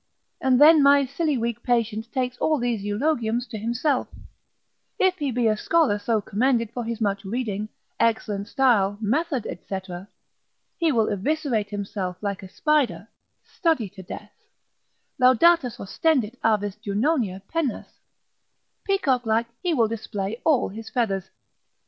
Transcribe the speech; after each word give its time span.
And 0.41 0.59
then 0.59 0.81
my 0.81 1.05
silly 1.05 1.37
weak 1.37 1.61
patient 1.61 2.11
takes 2.11 2.35
all 2.39 2.57
these 2.57 2.81
eulogiums 2.81 3.47
to 3.49 3.57
himself; 3.59 4.07
if 4.97 5.15
he 5.19 5.29
be 5.29 5.45
a 5.45 5.55
scholar 5.55 5.99
so 5.99 6.21
commended 6.21 6.71
for 6.71 6.83
his 6.83 6.99
much 6.99 7.23
reading, 7.23 7.69
excellent 7.99 8.47
style, 8.47 8.97
method, 8.99 9.45
&c., 9.69 9.77
he 10.79 10.91
will 10.91 11.07
eviscerate 11.07 11.69
himself 11.69 12.17
like 12.19 12.41
a 12.41 12.49
spider, 12.49 13.09
study 13.43 13.89
to 13.89 14.01
death, 14.01 14.33
Laudatas 15.19 15.77
ostendit 15.77 16.35
avis 16.43 16.77
Junonia 16.77 17.43
pennas, 17.47 17.99
peacock 18.83 19.27
like 19.27 19.45
he 19.61 19.71
will 19.75 19.87
display 19.87 20.41
all 20.43 20.69
his 20.69 20.89
feathers. 20.89 21.29